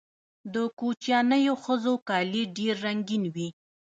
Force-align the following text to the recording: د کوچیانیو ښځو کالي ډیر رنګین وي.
د 0.53 0.55
کوچیانیو 0.79 1.55
ښځو 1.63 1.93
کالي 2.07 2.43
ډیر 2.57 2.73
رنګین 2.85 3.23
وي. 3.35 3.49